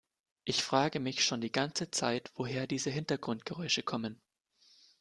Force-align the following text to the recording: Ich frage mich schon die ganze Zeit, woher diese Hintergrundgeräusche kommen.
Ich 0.45 0.63
frage 0.63 0.99
mich 0.99 1.23
schon 1.23 1.41
die 1.41 1.51
ganze 1.51 1.91
Zeit, 1.91 2.31
woher 2.33 2.65
diese 2.65 2.89
Hintergrundgeräusche 2.89 3.83
kommen. 3.83 4.19